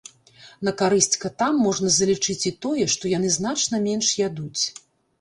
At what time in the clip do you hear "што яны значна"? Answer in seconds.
2.97-3.75